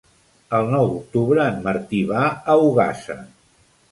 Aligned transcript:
El 0.59 0.69
nou 0.75 0.87
d'octubre 0.93 1.43
en 1.51 1.59
Martí 1.67 2.01
va 2.13 2.23
a 2.53 2.57
Ogassa. 2.69 3.21